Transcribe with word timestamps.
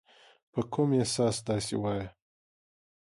په 0.51 0.61
کوم 0.73 0.89
اساس 1.03 1.35
داسي 1.47 1.75
وایې؟ 1.81 2.07